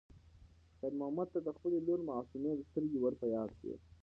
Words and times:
خیر 0.77 0.93
محمد 0.99 1.27
ته 1.33 1.39
د 1.43 1.47
خپلې 1.57 1.77
لور 1.87 1.99
معصومې 2.09 2.51
سترګې 2.69 2.97
ور 3.01 3.13
په 3.21 3.25
یاد 3.35 3.49
شوې. 3.59 3.75